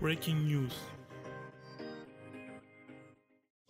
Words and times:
Breaking 0.00 0.46
News. 0.46 0.72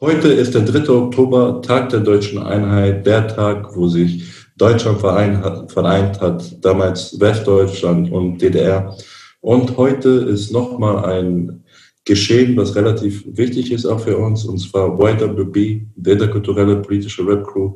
Heute 0.01 0.29
ist 0.29 0.55
der 0.55 0.63
3. 0.63 0.89
Oktober, 0.89 1.61
Tag 1.61 1.89
der 1.89 2.01
deutschen 2.01 2.39
Einheit, 2.39 3.05
der 3.05 3.27
Tag, 3.27 3.77
wo 3.77 3.89
sich 3.89 4.25
Deutschland 4.57 5.01
vereint 5.01 6.21
hat, 6.21 6.65
damals 6.65 7.19
Westdeutschland 7.19 8.13
und 8.13 8.39
DDR. 8.39 8.97
Und 9.41 9.77
heute 9.77 10.09
ist 10.09 10.53
nochmal 10.53 11.05
ein 11.05 11.65
Geschehen, 12.05 12.57
was 12.57 12.77
relativ 12.77 13.25
wichtig 13.27 13.73
ist 13.73 13.85
auch 13.85 14.01
für 14.01 14.17
uns, 14.17 14.45
und 14.45 14.59
zwar 14.59 14.99
YWB, 14.99 15.83
der 15.97 16.13
interkulturelle 16.15 16.77
politische 16.77 17.27
Rap 17.27 17.47
Crew, 17.47 17.75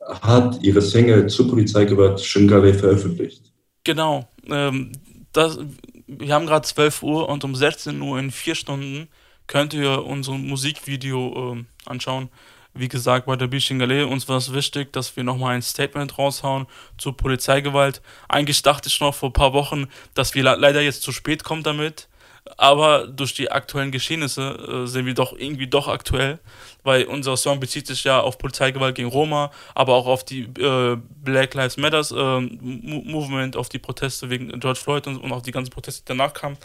hat 0.00 0.62
ihre 0.62 0.80
Single 0.80 1.26
zur 1.26 1.48
Polizeigewalt 1.48 2.20
Shingale 2.20 2.72
veröffentlicht. 2.72 3.52
Genau. 3.82 4.28
Ähm, 4.48 4.92
das, 5.32 5.58
wir 6.20 6.34
haben 6.34 6.46
gerade 6.46 6.66
12 6.66 7.02
Uhr 7.02 7.28
und 7.28 7.44
um 7.44 7.54
16 7.54 8.00
Uhr 8.00 8.18
in 8.18 8.30
vier 8.30 8.54
Stunden 8.54 9.08
könnt 9.46 9.74
ihr 9.74 10.04
unser 10.04 10.32
Musikvideo 10.32 11.56
äh, 11.56 11.64
anschauen. 11.88 12.28
Wie 12.76 12.88
gesagt, 12.88 13.26
bei 13.26 13.36
der 13.36 13.46
Bishingale, 13.46 14.06
uns 14.06 14.28
war 14.28 14.38
es 14.38 14.52
wichtig, 14.52 14.92
dass 14.92 15.16
wir 15.16 15.22
nochmal 15.22 15.54
ein 15.54 15.62
Statement 15.62 16.18
raushauen 16.18 16.66
zur 16.98 17.16
Polizeigewalt. 17.16 18.02
Eigentlich 18.28 18.62
dachte 18.62 18.88
ich 18.88 19.00
noch 19.00 19.14
vor 19.14 19.28
ein 19.28 19.34
paar 19.34 19.52
Wochen, 19.52 19.86
dass 20.14 20.34
wir 20.34 20.42
leider 20.42 20.80
jetzt 20.80 21.02
zu 21.02 21.12
spät 21.12 21.44
kommen 21.44 21.62
damit 21.62 22.08
aber 22.56 23.06
durch 23.06 23.34
die 23.34 23.50
aktuellen 23.50 23.90
Geschehnisse 23.90 24.84
äh, 24.84 24.86
sind 24.86 25.06
wir 25.06 25.14
doch 25.14 25.34
irgendwie 25.36 25.66
doch 25.66 25.88
aktuell, 25.88 26.38
weil 26.82 27.04
unser 27.04 27.36
Song 27.36 27.58
bezieht 27.58 27.86
sich 27.86 28.04
ja 28.04 28.20
auf 28.20 28.36
Polizeigewalt 28.36 28.94
gegen 28.94 29.08
Roma, 29.08 29.50
aber 29.74 29.94
auch 29.94 30.06
auf 30.06 30.24
die 30.24 30.42
äh, 30.58 30.96
Black 31.22 31.54
Lives 31.54 31.76
Matters 31.78 32.10
äh, 32.12 32.40
Movement, 32.40 33.56
auf 33.56 33.68
die 33.70 33.78
Proteste 33.78 34.28
wegen 34.28 34.48
George 34.60 34.78
Floyd 34.78 35.06
und, 35.06 35.16
und 35.18 35.32
auch 35.32 35.42
die 35.42 35.52
ganzen 35.52 35.70
Proteste, 35.70 36.02
die 36.02 36.08
danach 36.08 36.34
kamen. 36.34 36.58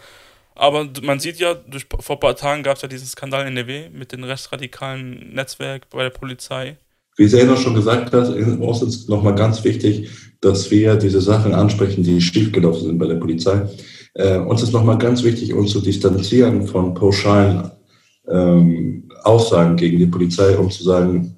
Aber 0.54 0.86
man 1.02 1.18
sieht 1.18 1.38
ja, 1.38 1.54
durch, 1.54 1.86
vor 2.00 2.16
ein 2.16 2.20
paar 2.20 2.36
Tagen 2.36 2.62
gab 2.62 2.76
es 2.76 2.82
ja 2.82 2.88
diesen 2.88 3.06
Skandal 3.06 3.46
in 3.46 3.56
NRW 3.56 3.88
mit 3.88 4.12
dem 4.12 4.24
rechtsradikalen 4.24 5.32
Netzwerk 5.32 5.88
bei 5.88 6.02
der 6.02 6.10
Polizei. 6.10 6.76
Wie 7.16 7.26
Selber 7.26 7.56
schon 7.56 7.74
gesagt 7.74 8.12
hat, 8.12 8.28
uns 8.28 8.82
ist 8.82 9.08
nochmal 9.08 9.34
ganz 9.34 9.64
wichtig, 9.64 10.10
dass 10.40 10.70
wir 10.70 10.96
diese 10.96 11.20
Sachen 11.20 11.54
ansprechen, 11.54 12.02
die 12.02 12.20
schiefgelaufen 12.20 12.86
sind 12.86 12.98
bei 12.98 13.06
der 13.06 13.16
Polizei. 13.16 13.62
Äh, 14.14 14.38
uns 14.38 14.62
ist 14.62 14.72
nochmal 14.72 14.98
ganz 14.98 15.22
wichtig, 15.22 15.54
uns 15.54 15.70
zu 15.70 15.80
distanzieren 15.80 16.66
von 16.66 16.94
pauschalen 16.94 17.70
ähm, 18.28 19.08
Aussagen 19.22 19.76
gegen 19.76 19.98
die 19.98 20.06
Polizei, 20.06 20.56
um 20.56 20.70
zu 20.70 20.84
sagen, 20.84 21.36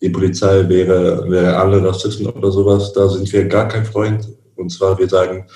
die 0.00 0.10
Polizei 0.10 0.68
wäre, 0.68 1.28
wäre 1.30 1.56
alle 1.56 1.82
Rassisten 1.84 2.26
oder 2.26 2.50
sowas. 2.50 2.92
Da 2.92 3.08
sind 3.08 3.32
wir 3.32 3.44
gar 3.44 3.68
kein 3.68 3.84
Freund. 3.84 4.28
Und 4.56 4.70
zwar, 4.70 4.98
wir 4.98 5.08
sagen, 5.08 5.46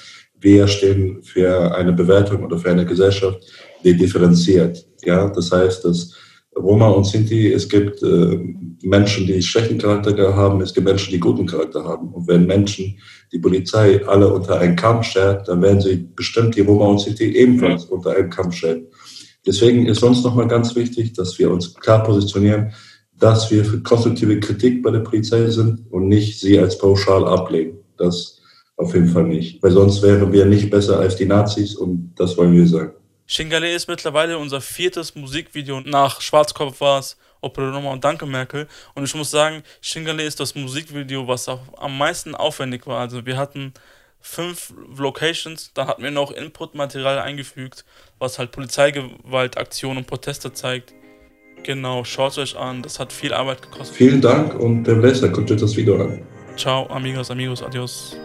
wir 0.40 0.68
stehen 0.68 1.22
für 1.22 1.74
eine 1.74 1.92
Bewertung 1.92 2.44
oder 2.44 2.58
für 2.58 2.70
eine 2.70 2.86
Gesellschaft, 2.86 3.40
die 3.82 3.96
differenziert. 3.96 4.86
Ja, 5.04 5.28
das 5.28 5.50
heißt, 5.50 5.84
dass 5.84 6.14
Roma 6.56 6.88
und 6.88 7.04
Sinti, 7.04 7.52
es 7.52 7.68
gibt 7.68 8.02
äh, 8.02 8.38
Menschen, 8.82 9.26
die 9.26 9.42
schlechten 9.42 9.78
Charakter 9.78 10.34
haben, 10.34 10.60
es 10.60 10.72
gibt 10.72 10.86
Menschen, 10.86 11.12
die 11.12 11.20
guten 11.20 11.46
Charakter 11.46 11.84
haben. 11.84 12.08
Und 12.12 12.26
wenn 12.28 12.46
Menschen 12.46 12.98
die 13.32 13.38
Polizei 13.38 14.04
alle 14.06 14.32
unter 14.32 14.58
einen 14.58 14.76
Kamm 14.76 15.02
schert, 15.02 15.48
dann 15.48 15.62
werden 15.62 15.80
sie 15.80 16.08
bestimmt 16.14 16.56
die 16.56 16.62
Roma 16.62 16.86
und 16.86 17.00
Sinti 17.00 17.24
ebenfalls 17.36 17.84
unter 17.84 18.16
einen 18.16 18.30
Kamm 18.30 18.52
scheren. 18.52 18.86
Deswegen 19.46 19.86
ist 19.86 20.02
uns 20.02 20.24
nochmal 20.24 20.48
ganz 20.48 20.74
wichtig, 20.74 21.12
dass 21.12 21.38
wir 21.38 21.50
uns 21.50 21.74
klar 21.74 22.02
positionieren, 22.02 22.72
dass 23.18 23.50
wir 23.50 23.64
für 23.64 23.80
konstruktive 23.82 24.40
Kritik 24.40 24.82
bei 24.82 24.90
der 24.90 25.00
Polizei 25.00 25.48
sind 25.50 25.84
und 25.90 26.08
nicht 26.08 26.40
sie 26.40 26.58
als 26.58 26.78
pauschal 26.78 27.26
ablehnen. 27.26 27.78
Das 27.96 28.40
auf 28.76 28.94
jeden 28.94 29.08
Fall 29.08 29.24
nicht. 29.24 29.62
Weil 29.62 29.70
sonst 29.70 30.02
wären 30.02 30.32
wir 30.32 30.44
nicht 30.44 30.70
besser 30.70 30.98
als 30.98 31.16
die 31.16 31.26
Nazis 31.26 31.74
und 31.76 32.12
das 32.16 32.36
wollen 32.36 32.52
wir 32.52 32.66
sagen. 32.66 32.92
Shingale 33.26 33.72
ist 33.72 33.88
mittlerweile 33.88 34.38
unser 34.38 34.60
viertes 34.60 35.14
Musikvideo. 35.14 35.80
Nach 35.80 36.20
Schwarzkopf 36.20 36.80
war 36.80 37.00
es 37.00 37.16
Operonoma 37.40 37.92
und 37.92 38.04
Danke 38.04 38.26
Merkel. 38.26 38.68
Und 38.94 39.04
ich 39.04 39.14
muss 39.14 39.30
sagen, 39.30 39.62
Shingale 39.80 40.22
ist 40.22 40.40
das 40.40 40.54
Musikvideo, 40.54 41.26
was 41.26 41.48
auch 41.48 41.60
am 41.76 41.98
meisten 41.98 42.34
aufwendig 42.34 42.86
war. 42.86 43.00
Also 43.00 43.26
wir 43.26 43.36
hatten 43.36 43.72
fünf 44.20 44.72
Locations, 44.96 45.70
da 45.74 45.86
hatten 45.86 46.02
wir 46.02 46.10
noch 46.10 46.30
Inputmaterial 46.30 47.18
eingefügt, 47.18 47.84
was 48.18 48.38
halt 48.38 48.50
Polizeigewalt, 48.52 49.56
Aktionen 49.56 49.98
und 49.98 50.06
Proteste 50.06 50.52
zeigt. 50.52 50.94
Genau, 51.62 52.04
schaut 52.04 52.36
euch 52.38 52.56
an, 52.56 52.82
das 52.82 53.00
hat 53.00 53.12
viel 53.12 53.32
Arbeit 53.32 53.62
gekostet. 53.62 53.96
Vielen 53.96 54.20
Dank 54.20 54.54
und 54.54 54.84
Bläser, 54.84 55.28
guckt 55.28 55.50
euch 55.50 55.60
das 55.60 55.76
Video 55.76 56.00
an. 56.00 56.22
Ciao, 56.56 56.86
amigos, 56.86 57.30
amigos, 57.30 57.62
adios. 57.62 58.16